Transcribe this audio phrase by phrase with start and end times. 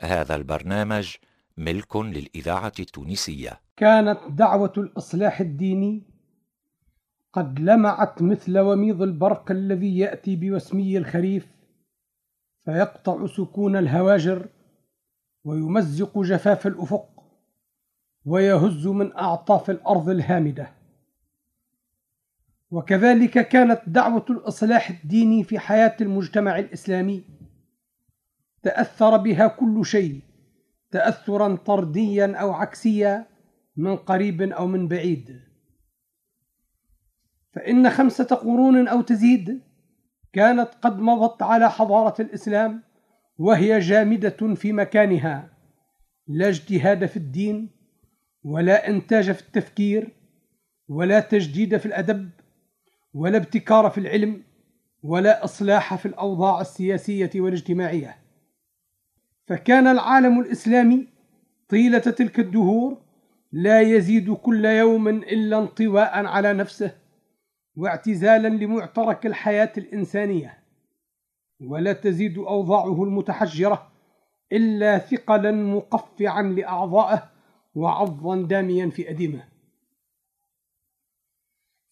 [0.00, 1.16] هذا البرنامج
[1.56, 3.60] ملك للإذاعة التونسية.
[3.76, 6.02] كانت دعوة الإصلاح الديني
[7.32, 11.46] قد لمعت مثل وميض البرق الذي يأتي بوسمي الخريف
[12.64, 14.48] فيقطع سكون الهواجر
[15.44, 17.08] ويمزق جفاف الأفق
[18.24, 20.70] ويهز من أعطاف الأرض الهامدة.
[22.70, 27.37] وكذلك كانت دعوة الإصلاح الديني في حياة المجتمع الإسلامي
[28.62, 30.20] تأثر بها كل شيء
[30.90, 33.26] تأثرا طرديا أو عكسيا
[33.76, 35.40] من قريب أو من بعيد.
[37.52, 39.60] فإن خمسة قرون أو تزيد
[40.32, 42.82] كانت قد مضت على حضارة الإسلام
[43.38, 45.50] وهي جامدة في مكانها.
[46.26, 47.70] لا اجتهاد في الدين
[48.42, 50.12] ولا إنتاج في التفكير
[50.88, 52.30] ولا تجديد في الأدب
[53.14, 54.42] ولا ابتكار في العلم
[55.02, 58.27] ولا إصلاح في الأوضاع السياسية والاجتماعية.
[59.48, 61.06] فكان العالم الإسلامي
[61.68, 62.98] طيلة تلك الدهور
[63.52, 66.94] لا يزيد كل يوم إلا انطواء على نفسه
[67.76, 70.58] واعتزالا لمعترك الحياة الإنسانية
[71.60, 73.92] ولا تزيد أوضاعه المتحجرة
[74.52, 77.30] إلا ثقلا مقفعا لأعضائه
[77.74, 79.44] وعضا داميا في أديمه.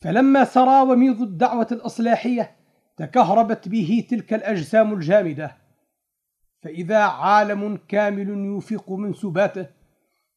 [0.00, 2.56] فلما سرى وميض الدعوة الإصلاحية
[2.96, 5.65] تكهربت به تلك الأجسام الجامدة
[6.62, 9.66] فإذا عالم كامل يفيق من سباته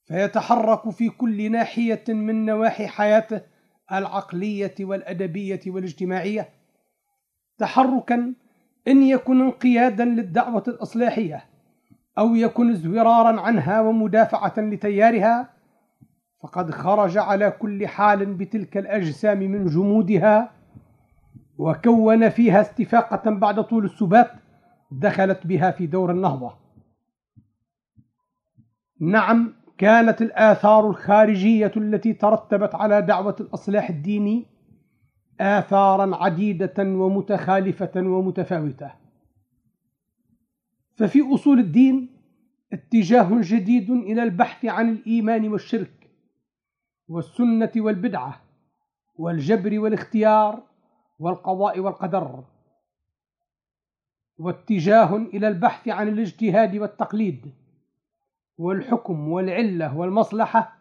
[0.05, 3.41] فيتحرك في كل ناحية من نواحي حياته
[3.91, 6.49] العقلية والأدبية والاجتماعية.
[7.57, 8.33] تحركا
[8.87, 11.45] إن يكن انقيادا للدعوة الإصلاحية
[12.17, 15.49] أو يكن ازورارا عنها ومدافعة لتيارها
[16.43, 20.51] فقد خرج على كل حال بتلك الأجسام من جمودها
[21.57, 24.31] وكون فيها استفاقة بعد طول السبات.
[24.91, 26.53] دخلت بها في دور النهضة.
[28.99, 34.45] نعم كانت الآثار الخارجية التي ترتبت على دعوة الإصلاح الديني
[35.39, 38.91] آثارا عديدة ومتخالفة ومتفاوتة.
[40.95, 42.09] ففي أصول الدين
[42.73, 46.09] اتجاه جديد إلى البحث عن الإيمان والشرك
[47.07, 48.41] والسنة والبدعة
[49.15, 50.63] والجبر والاختيار
[51.19, 52.43] والقضاء والقدر.
[54.39, 57.53] واتجاه إلى البحث عن الاجتهاد والتقليد
[58.57, 60.77] والحكم والعلة والمصلحة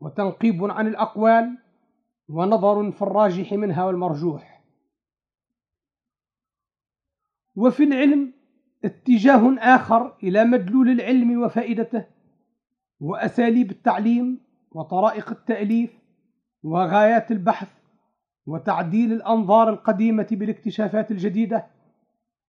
[0.00, 1.58] وتنقيب عن الأقوال
[2.28, 4.64] ونظر في الراجح منها والمرجوح.
[7.56, 8.32] وفي العلم
[8.84, 12.06] اتجاه آخر إلى مدلول العلم وفائدته
[13.00, 14.40] وأساليب التعليم
[14.72, 15.98] وطرائق التأليف
[16.62, 17.68] وغايات البحث
[18.46, 21.66] وتعديل الأنظار القديمة بالاكتشافات الجديدة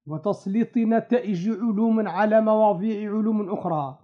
[0.06, 4.00] وتسليط نتائج علوم على مواضيع علوم أخرى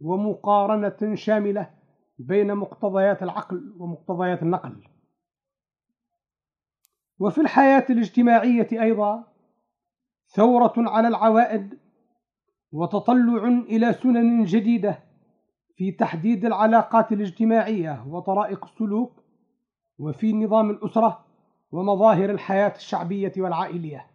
[0.00, 1.70] ومقارنة شاملة
[2.18, 4.84] بين مقتضيات العقل ومقتضيات النقل.
[7.18, 9.24] وفي الحياة الاجتماعية أيضا
[10.28, 11.78] ثورة على العوائد
[12.72, 14.98] وتطلع إلى سنن جديدة
[15.76, 19.24] في تحديد العلاقات الاجتماعية وطرائق السلوك
[19.98, 21.24] وفي نظام الأسرة
[21.72, 24.06] ومظاهر الحياة الشعبية والعائلية.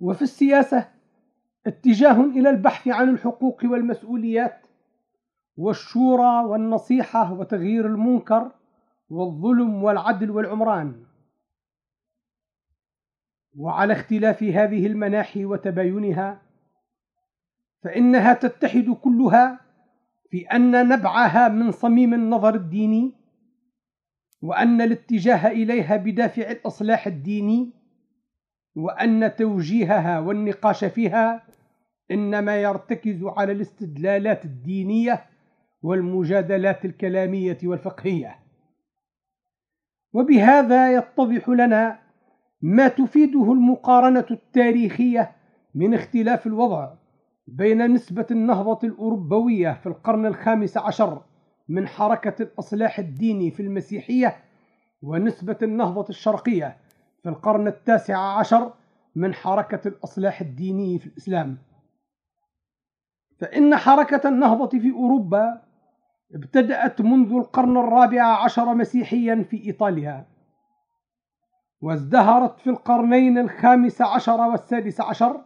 [0.00, 0.88] وفي السياسة
[1.66, 4.66] اتجاه إلى البحث عن الحقوق والمسؤوليات
[5.56, 8.52] والشورى والنصيحة وتغيير المنكر
[9.10, 11.04] والظلم والعدل والعمران.
[13.56, 16.42] وعلى اختلاف هذه المناحي وتباينها
[17.82, 19.60] فإنها تتحد كلها
[20.30, 23.14] في أن نبعها من صميم النظر الديني
[24.42, 27.70] وأن الاتجاه إليها بدافع الإصلاح الديني
[28.76, 31.42] وأن توجيهها والنقاش فيها
[32.10, 35.26] إنما يرتكز على الاستدلالات الدينية
[35.82, 38.36] والمجادلات الكلامية والفقهية.
[40.12, 41.98] وبهذا يتضح لنا
[42.62, 45.32] ما تفيده المقارنة التاريخية
[45.74, 46.92] من اختلاف الوضع
[47.46, 51.22] بين نسبة النهضة الأوروبوية في القرن الخامس عشر
[51.68, 54.36] من حركة الإصلاح الديني في المسيحية
[55.02, 56.76] ونسبة النهضة الشرقية
[57.26, 58.72] في القرن التاسع عشر
[59.16, 61.58] من حركة الإصلاح الديني في الإسلام.
[63.40, 65.62] فإن حركة النهضة في أوروبا
[66.34, 70.26] ابتدأت منذ القرن الرابع عشر مسيحيا في إيطاليا
[71.80, 75.44] وازدهرت في القرنين الخامس عشر والسادس عشر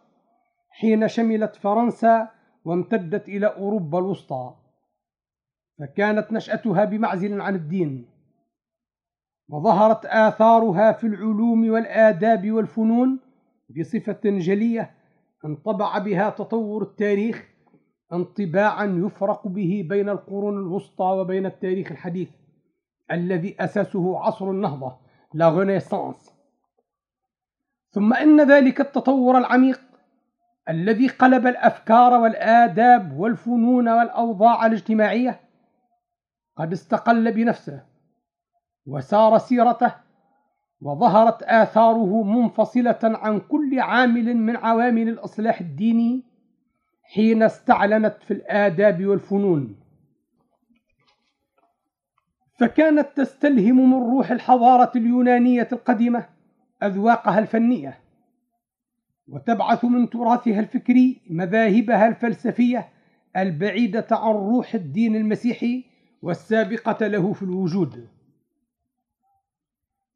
[0.70, 2.28] حين شملت فرنسا
[2.64, 4.54] وامتدت إلى أوروبا الوسطى.
[5.78, 8.19] فكانت نشأتها بمعزل عن الدين.
[9.50, 13.18] وظهرت آثارها في العلوم والآداب والفنون
[13.78, 14.90] بصفة جلية
[15.44, 17.48] انطبع بها تطور التاريخ
[18.12, 22.30] انطباعا يفرق به بين القرون الوسطى وبين التاريخ الحديث
[23.10, 24.96] الذي أساسه عصر النهضة
[25.34, 26.34] لا غونيسانس
[27.90, 29.80] ثم إن ذلك التطور العميق
[30.68, 35.40] الذي قلب الأفكار والآداب والفنون والأوضاع الاجتماعية
[36.56, 37.89] قد استقل بنفسه
[38.90, 39.94] وسار سيرته
[40.80, 46.22] وظهرت آثاره منفصلة عن كل عامل من عوامل الإصلاح الديني
[47.02, 49.76] حين استعلنت في الآداب والفنون.
[52.58, 56.26] فكانت تستلهم من روح الحضارة اليونانية القديمة
[56.82, 58.00] أذواقها الفنية
[59.28, 62.88] وتبعث من تراثها الفكري مذاهبها الفلسفية
[63.36, 65.84] البعيدة عن روح الدين المسيحي
[66.22, 68.08] والسابقة له في الوجود.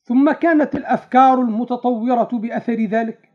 [0.04, 3.30] ثم كانت الأفكار المتطورة بأثر ذلك.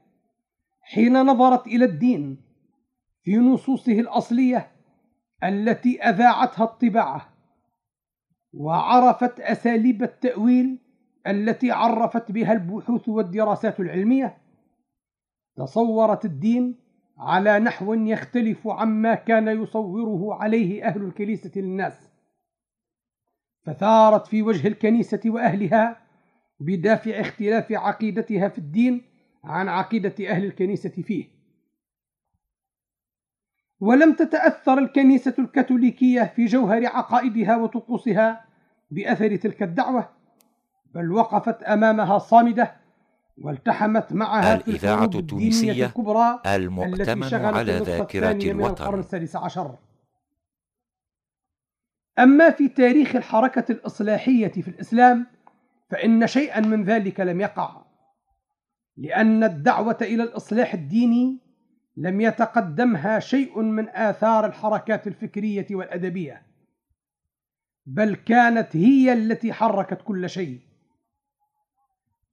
[0.81, 2.41] حين نظرت إلى الدين
[3.23, 4.71] في نصوصه الأصلية
[5.43, 7.29] التي أذاعتها الطباعة
[8.53, 10.79] وعرفت أساليب التأويل
[11.27, 14.37] التي عرفت بها البحوث والدراسات العلمية
[15.55, 16.75] تصورت الدين
[17.17, 22.09] على نحو يختلف عما كان يصوره عليه أهل الكنيسة للناس.
[23.65, 26.08] فثارت في وجه الكنيسة وأهلها
[26.59, 29.01] بدافع اختلاف عقيدتها في الدين
[29.43, 31.39] عن عقيدة أهل الكنيسة فيه.
[33.79, 38.45] ولم تتأثر الكنيسة الكاثوليكية في جوهر عقائدها وطقوسها
[38.91, 40.09] بأثر تلك الدعوة
[40.85, 42.75] بل وقفت أمامها صامدة
[43.37, 48.99] والتحمت معها الإذاعة التونسية الكبرى المؤتمن على ذاكرة الوطن.
[48.99, 49.75] السادس عشر.
[52.19, 55.27] أما في تاريخ الحركة الإصلاحية في الإسلام
[55.89, 57.85] فإن شيئا من ذلك لم يقع
[58.97, 61.39] لأن الدعوة إلى الإصلاح الديني
[61.97, 66.41] لم يتقدمها شيء من آثار الحركات الفكرية والأدبية
[67.85, 70.59] بل كانت هي التي حركت كل شيء.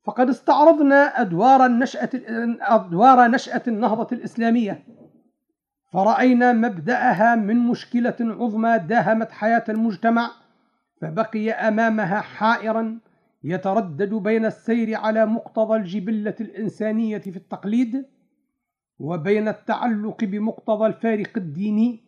[0.07, 2.11] فقد استعرضنا أدوار النشأة
[2.61, 4.87] أدوار نشأة النهضة الإسلامية
[5.93, 10.31] فرأينا مبدأها من مشكلة عظمى داهمت حياة المجتمع
[11.01, 12.99] فبقي أمامها حائرا
[13.47, 18.07] يتردد بين السير على مقتضى الجبلة الإنسانية في التقليد
[18.99, 22.01] وبين التعلق بمقتضى الفارق الديني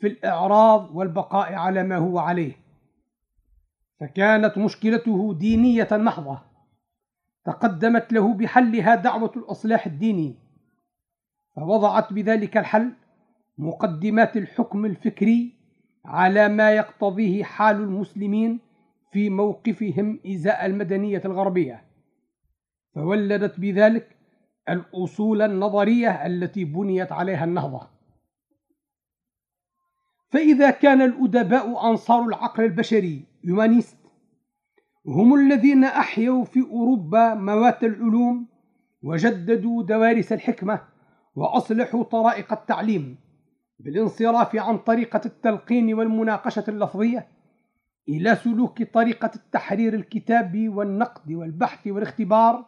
[0.00, 2.52] في الإعراض والبقاء على ما هو عليه.
[4.00, 6.42] فكانت مشكلته دينية محضة
[7.44, 10.34] تقدمت له بحلها دعوة الإصلاح الديني
[11.56, 12.92] فوضعت بذلك الحل
[13.58, 15.52] مقدمات الحكم الفكري
[16.04, 18.65] على ما يقتضيه حال المسلمين
[19.16, 21.84] في موقفهم إزاء المدنية الغربية.
[22.94, 24.16] فولدت بذلك
[24.68, 27.88] الأصول النظرية التي بنيت عليها النهضة.
[30.28, 33.96] فإذا كان الأدباء أنصار العقل البشري يومانيست
[35.06, 38.48] هم الذين أحيوا في أوروبا موات العلوم
[39.02, 40.80] وجددوا دوارس الحكمة
[41.36, 43.18] وأصلحوا طرائق التعليم
[43.78, 47.35] بالانصراف عن طريقة التلقين والمناقشة اللفظية
[48.08, 52.66] إلى سلوك طريقة التحرير الكتابي والنقد والبحث والاختبار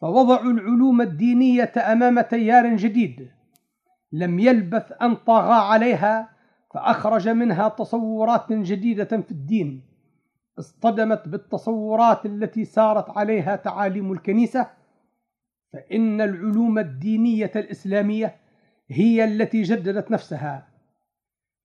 [0.00, 3.30] فوضعوا العلوم الدينية أمام تيار جديد
[4.12, 6.28] لم يلبث أن طغى عليها
[6.74, 9.82] فأخرج منها تصورات جديدة في الدين
[10.58, 14.70] اصطدمت بالتصورات التي سارت عليها تعاليم الكنيسة
[15.72, 18.36] فإن العلوم الدينية الإسلامية
[18.90, 20.67] هي التي جددت نفسها.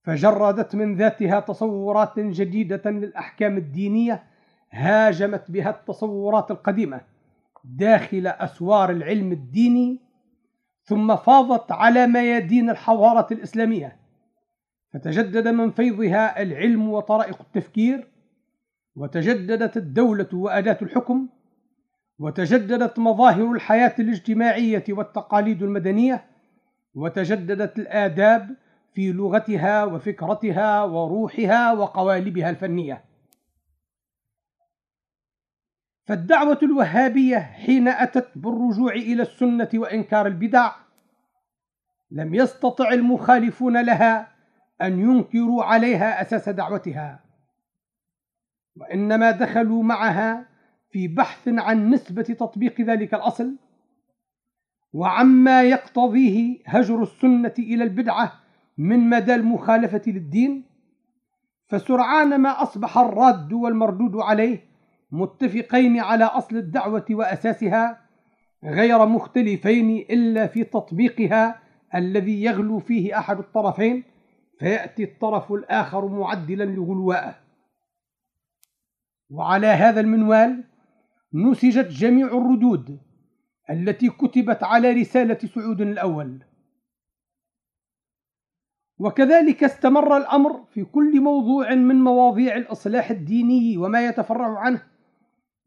[0.03, 4.24] فجردت من ذاتها تصورات جديدة للأحكام الدينية
[4.72, 7.01] هاجمت بها التصورات القديمة
[7.63, 10.00] داخل أسوار العلم الديني
[10.83, 13.95] ثم فاضت على ميادين الحضارة الإسلامية.
[14.93, 18.07] فتجدد من فيضها العلم وطرائق التفكير
[18.95, 21.29] وتجددت الدولة وأداة الحكم
[22.19, 26.25] وتجددت مظاهر الحياة الاجتماعية والتقاليد المدنية
[26.95, 28.55] وتجددت الآداب
[28.94, 33.04] في لغتها وفكرتها وروحها وقوالبها الفنية.
[36.06, 40.72] فالدعوة الوهابية حين أتت بالرجوع إلى السنة وإنكار البدع
[42.12, 44.28] لم يستطع المخالفون لها
[44.82, 47.24] أن ينكروا عليها أساس دعوتها
[48.76, 50.46] وإنما دخلوا معها
[50.90, 53.56] في بحث عن نسبة تطبيق ذلك الأصل
[54.94, 58.43] وعما يقتضيه هجر السنة إلى البدعة
[58.77, 60.63] من مدى المخالفة للدين؟
[61.68, 64.65] فسرعان ما أصبح الراد والمردود عليه
[65.12, 68.01] متفقين على أصل الدعوة وأساسها
[68.63, 71.60] غير مختلفين إلا في تطبيقها
[71.96, 74.03] الذي يغلو فيه أحد الطرفين
[74.60, 77.36] فيأتي الطرف الآخر معدلا لغلواءه
[79.30, 80.63] وعلى هذا المنوال
[81.34, 83.00] نسجت جميع الردود
[83.70, 86.44] التي كتبت على رسالة سعود الأول.
[88.98, 94.82] وكذلك استمر الأمر في كل موضوع من مواضيع الإصلاح الديني وما يتفرع عنه.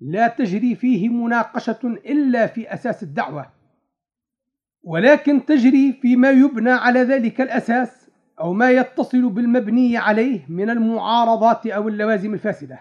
[0.00, 3.52] لا تجري فيه مناقشة إلا في أساس الدعوة
[4.82, 11.88] ولكن تجري فيما يبنى على ذلك الأساس أو ما يتصل بالمبني عليه من المعارضات أو
[11.88, 12.80] اللوازم الفاسدة.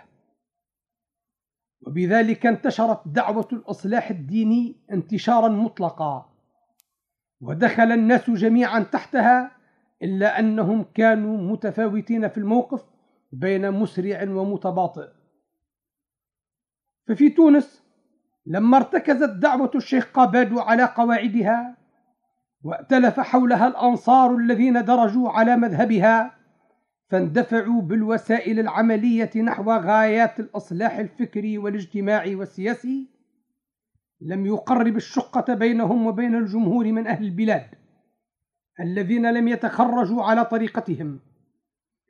[1.81, 6.29] وبذلك انتشرت دعوة الإصلاح الديني انتشارا مطلقا
[7.41, 9.51] ودخل الناس جميعا تحتها
[10.03, 12.85] إلا أنهم كانوا متفاوتين في الموقف
[13.31, 15.07] بين مسرع ومتباطئ.
[17.07, 17.83] ففي تونس
[18.45, 21.77] لما ارتكزت دعوة الشيخ قابادو على قواعدها
[22.63, 26.35] وائتلف حولها الأنصار الذين درجوا على مذهبها
[27.09, 33.09] فاندفعوا بالوسائل العملية نحو غايات الإصلاح الفكري والاجتماعي والسياسي
[34.21, 37.84] لم يقرب الشقة بينهم وبين الجمهور من أهل البلاد.
[38.79, 41.19] الذين لم يتخرجوا على طريقتهم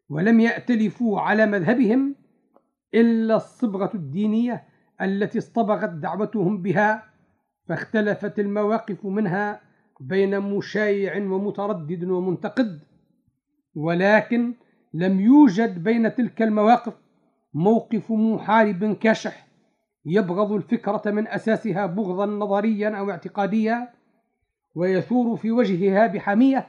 [0.10, 2.15] ولم يأتلفوا على مذهبهم
[2.93, 4.63] إلا الصبغة الدينية
[5.01, 7.03] التي اصطبغت دعوتهم بها
[7.67, 9.62] فاختلفت المواقف منها
[10.00, 12.79] بين مشايع ومتردد ومنتقد
[13.75, 14.53] ولكن
[14.93, 16.93] لم يوجد بين تلك المواقف
[17.53, 19.48] موقف محارب كاشح
[20.05, 23.89] يبغض الفكرة من أساسها بغضا نظريا أو اعتقاديا.
[24.75, 26.67] ويثور في وجهها بحمية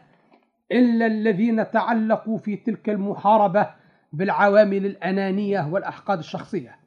[0.72, 3.74] إلا الذين تعلقوا في تلك المحاربة
[4.12, 6.78] بالعوامل الأنانية والأحقاد الشخصية.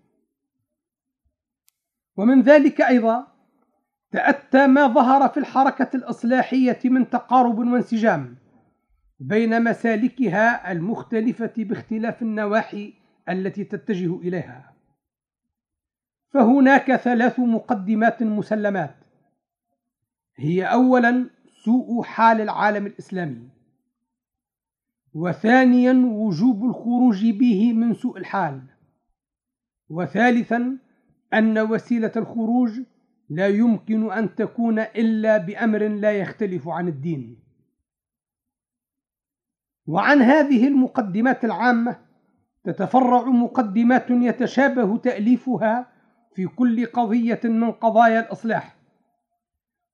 [2.17, 3.27] ومن ذلك أيضا
[4.11, 8.35] تأتى ما ظهر في الحركة الإصلاحية من تقارب وانسجام
[9.19, 12.93] بين مسالكها المختلفة باختلاف النواحي
[13.29, 14.73] التي تتجه إليها.
[16.29, 18.95] فهناك ثلاث مقدمات مسلمات
[20.39, 21.29] هي أولا
[21.65, 23.49] سوء حال العالم الإسلامي
[25.13, 28.61] وثانيا وجوب الخروج به من سوء الحال
[29.89, 30.77] وثالثا
[31.33, 32.81] أن وسيلة الخروج
[33.29, 37.39] لا يمكن أن تكون إلا بأمر لا يختلف عن الدين.
[39.87, 41.99] وعن هذه المقدمات العامة
[42.63, 45.91] تتفرع مقدمات يتشابه تأليفها
[46.35, 48.78] في كل قضية من قضايا الإصلاح.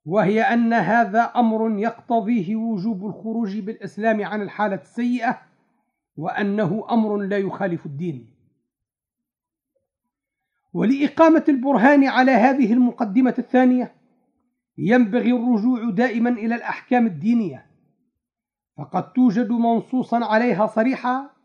[0.05, 5.41] وهي أن هذا أمر يقتضيه وجوب الخروج بالإسلام عن الحالة السيئة
[6.17, 8.35] وأنه أمر لا يخالف الدين.
[10.73, 13.95] ولإقامة البرهان على هذه المقدمة الثانية
[14.77, 17.65] ينبغي الرجوع دائما إلى الأحكام الدينية.
[18.77, 21.35] فقد توجد منصوصا عليها صريحة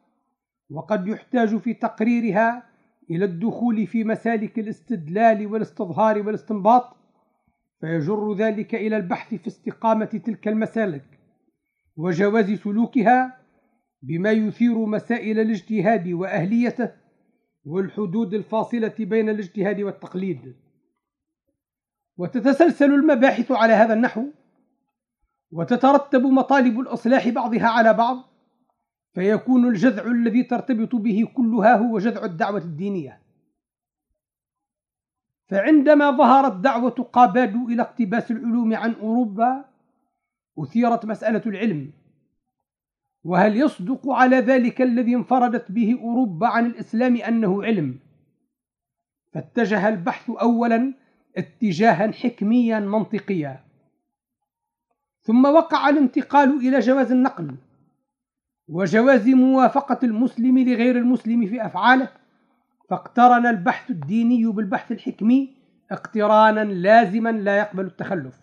[0.71, 2.63] وقد يحتاج في تقريرها
[3.11, 7.00] إلى الدخول في مسالك الاستدلال والاستظهار والاستنباط.
[7.81, 11.05] فيجر ذلك إلى البحث في استقامة تلك المسالك
[11.97, 13.41] وجواز سلوكها
[14.03, 16.91] بما يثير مسائل الاجتهاد وأهليته
[17.65, 20.57] والحدود الفاصلة بين الاجتهاد والتقليد.
[22.17, 24.25] وتتسلسل المباحث على هذا النحو
[25.51, 28.17] وتترتب مطالب الإصلاح بعضها على بعض
[29.15, 33.20] فيكون الجذع الذي ترتبط به كلها هو جذع الدعوة الدينية.
[35.51, 39.65] فعندما ظهرت دعوة قابادو إلى اقتباس العلوم عن أوروبا
[40.59, 41.91] أثيرت مسألة العلم.
[43.25, 47.99] وهل يصدق على ذلك الذي انفردت به أوروبا عن الإسلام أنه علم؟
[49.33, 50.95] فاتجه البحث أولا
[51.37, 53.61] اتجاها حكميا منطقيا.
[55.23, 57.55] ثم وقع الانتقال إلى جواز النقل
[58.69, 62.20] وجواز موافقة المسلم لغير المسلم في أفعاله.
[62.91, 65.57] فاقترن البحث الديني بالبحث الحكمي
[65.91, 68.41] اقترانا لازما لا يقبل التخلف.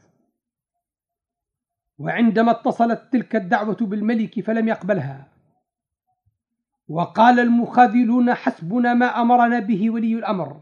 [1.97, 5.27] وعندما اتصلت تلك الدعوة بالملك فلم يقبلها.
[6.87, 10.61] وقال المخاذلون حسبنا ما أمرنا به ولي الأمر.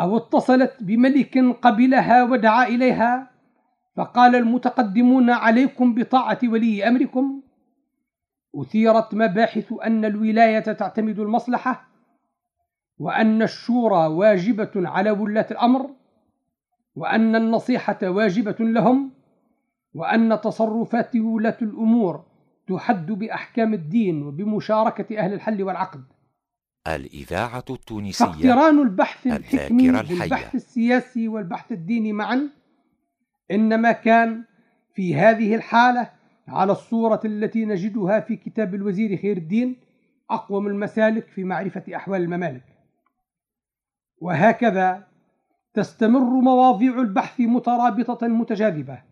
[0.00, 3.30] أو اتصلت بملك قبلها ودعا إليها
[3.96, 7.42] فقال المتقدمون عليكم بطاعة ولي أمركم
[8.54, 11.88] أثيرت مباحث أن الولاية تعتمد المصلحة
[12.98, 15.90] وأن الشورى واجبة على ولاة الأمر
[16.94, 19.12] وأن النصيحة واجبة لهم
[19.94, 22.24] وأن تصرفات ولاة الأمور
[22.68, 26.04] تحد بأحكام الدين وبمشاركة أهل الحل والعقد.
[26.88, 32.48] الإذاعة التونسية فاقتران البحث الحكمي بالبحث السياسي والبحث الديني معا
[33.50, 34.44] إنما كان
[34.94, 36.10] في هذه الحالة
[36.50, 39.76] على الصورة التي نجدها في كتاب الوزير خير الدين
[40.30, 42.64] أقوم المسالك في معرفة أحوال الممالك.
[44.18, 45.06] وهكذا
[45.74, 49.02] تستمر مواضيع البحث مترابطة متجاذبة.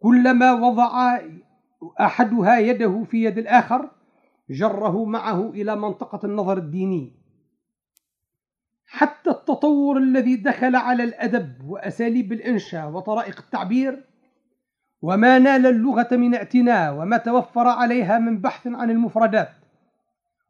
[0.00, 1.20] كلما وضع
[2.00, 3.90] أحدها يده في يد الآخر
[4.50, 7.12] جره معه إلى منطقة النظر الديني.
[8.86, 14.04] حتى التطور الذي دخل على الأدب وأساليب الإنشاء وطرائق التعبير
[15.02, 19.50] وما نال اللغة من اعتناء وما توفر عليها من بحث عن المفردات.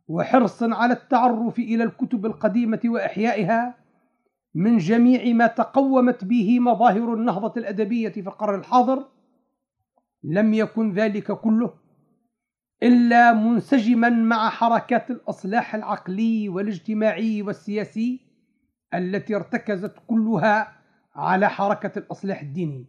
[0.08, 3.74] وحرص على التعرف إلى الكتب القديمة وإحيائها
[4.54, 9.08] من جميع ما تقومت به مظاهر النهضة الأدبية في القرن الحاضر.
[10.24, 11.74] لم يكن ذلك كله
[12.82, 18.20] إلا منسجما مع حركات الإصلاح العقلي والاجتماعي والسياسي
[18.94, 20.72] التي ارتكزت كلها
[21.14, 22.86] على حركة الإصلاح الديني.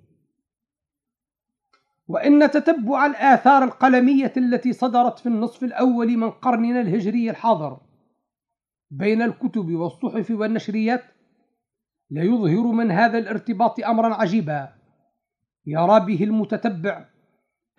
[2.13, 7.77] وإن تتبع الآثار القلمية التي صدرت في النصف الأول من قرننا الهجري الحاضر
[8.91, 11.03] بين الكتب والصحف والنشريات
[12.11, 14.69] ليظهر من هذا الارتباط أمرا عجيبا.
[15.65, 17.05] يرى به المتتبع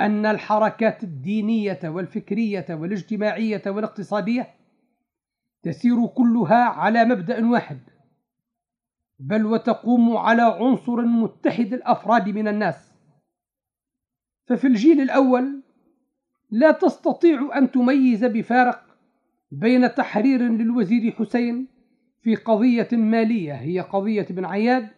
[0.00, 4.54] أن الحركات الدينية والفكرية والاجتماعية والاقتصادية
[5.62, 7.78] تسير كلها على مبدأ واحد
[9.18, 12.93] بل وتقوم على عنصر متحد الأفراد من الناس.
[14.46, 15.62] ففي الجيل الأول
[16.50, 18.84] لا تستطيع أن تميز بفارق
[19.50, 21.66] بين تحرير للوزير حسين
[22.22, 24.88] في قضية مالية هي قضية بن عياد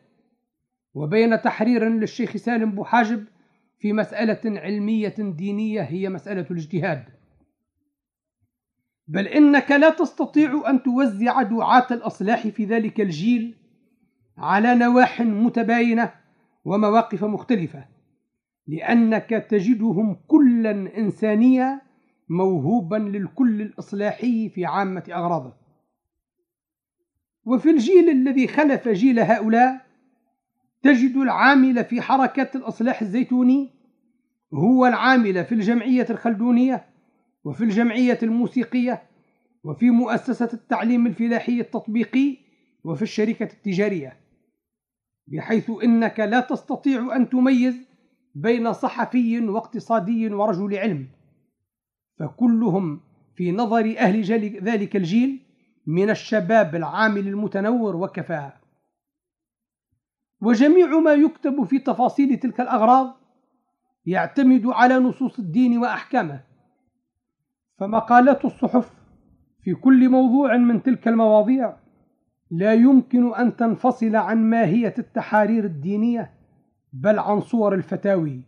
[0.95, 3.25] وبين تحرير للشيخ سالم بوحاجب
[3.79, 7.05] في مسألة علمية دينية هي مسألة الاجتهاد.
[9.09, 13.55] بل إنك لا تستطيع أن توزع دعاة الأصلاح في ذلك الجيل
[14.39, 16.13] على نواح متباينة
[16.65, 17.96] ومواقف مختلفة.
[18.67, 21.81] لأنك تجدهم كلا إنسانيا
[22.29, 25.53] موهوبا للكل الإصلاحي في عامة أغراضه.
[27.45, 29.87] وفي الجيل الذي خلف جيل هؤلاء
[30.83, 33.71] تجد العامل في حركات الإصلاح الزيتوني
[34.55, 36.85] هو العامل في الجمعية الخلدونية
[37.45, 39.03] وفي الجمعية الموسيقية
[39.65, 42.37] وفي مؤسسة التعليم الفلاحي التطبيقي
[42.85, 44.17] وفي الشركة التجارية
[45.27, 47.77] بحيث إنك لا تستطيع أن تميز
[48.37, 51.09] بين صحفي واقتصادي ورجل علم.
[52.19, 53.01] فكلهم
[53.35, 54.23] في نظر أهل
[54.63, 55.41] ذلك الجيل
[55.87, 58.61] من الشباب العامل المتنور وكفاءة
[60.41, 63.17] وجميع ما يكتب في تفاصيل تلك الأغراض
[64.07, 66.41] يعتمد على نصوص الدين وأحكامه.
[67.79, 68.95] فمقالات الصحف
[69.63, 71.77] في كل موضوع من تلك المواضيع
[72.51, 76.36] لا يمكن أن تنفصل عن ماهية التحارير الدينية
[76.93, 78.43] بل عن صور الفتاوي.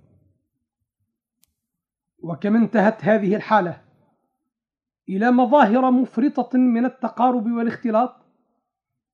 [2.18, 3.83] وكم انتهت هذه الحالة
[5.09, 8.16] إلى مظاهر مفرطة من التقارب والاختلاط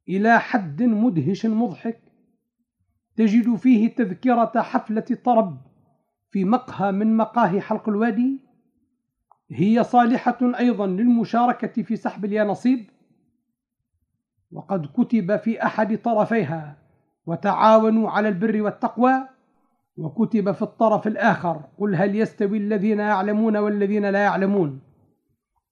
[0.09, 2.01] إلى حد مدهش مضحك
[3.17, 5.61] تجد فيه تذكرة حفلة طرب
[6.31, 8.41] في مقهى من مقاهي حلق الوادي.
[9.51, 12.91] هي صالحة أيضا للمشاركة في سحب اليانصيب
[14.53, 16.84] وقد كتب في أحد طرفيها.
[17.27, 19.29] وتعاونوا على البر والتقوى
[19.97, 21.63] وكتب في الطرف الآخر.
[21.79, 24.81] قل هل يستوي الذين يعلمون والذين لا يعلمون؟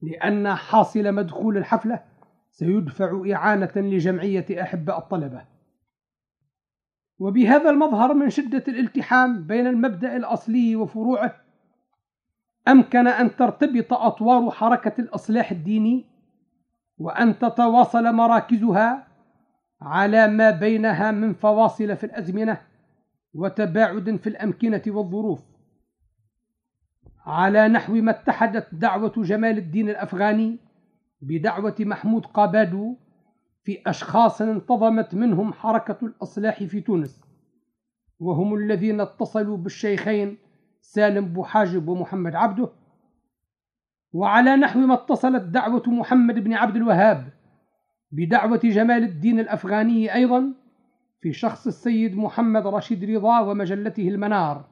[0.02, 2.02] لأن حاصل مدخول الحفلة
[2.50, 5.44] سيدفع إعانة لجمعية أحباء الطلبة.
[7.18, 11.36] وبهذا المظهر من شدة الالتحام بين المبدأ الأصلي وفروعه
[12.68, 16.06] أمكن أن ترتبط أطوار حركة الإصلاح الديني
[16.98, 19.06] وأن تتواصل مراكزها
[19.84, 22.60] على ما بينها من فواصل في الأزمنة
[23.34, 25.42] وتباعد في الأمكنة والظروف.
[27.26, 30.58] على نحو ما اتحدت دعوة جمال الدين الأفغاني
[31.20, 32.96] بدعوة محمود قابادو
[33.64, 37.20] في أشخاص انتظمت منهم حركة الإصلاح في تونس
[38.20, 40.38] وهم الذين اتصلوا بالشيخين
[40.80, 42.68] سالم بوحاجب ومحمد عبده.
[44.12, 47.41] وعلى نحو ما اتصلت دعوة محمد بن عبد الوهاب
[48.12, 50.54] بدعوة جمال الدين الأفغاني أيضا
[51.20, 54.64] في شخص السيد محمد رشيد رضا ومجلته المنار.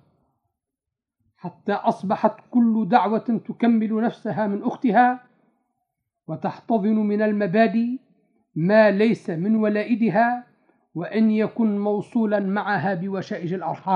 [1.37, 5.20] حتى أصبحت كل دعوة تكمل نفسها من أختها
[6.26, 7.98] وتحتضن من المبادئ
[8.55, 10.46] ما ليس من ولائدها
[10.94, 13.90] وأن يكن موصولا معها بوشائج الأرحام.